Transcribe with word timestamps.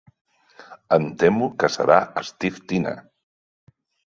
Em 0.95 1.03
temo 1.23 1.49
que 1.63 1.69
serà 1.75 1.99
Steve 2.31 2.65
Tina. 2.73 2.95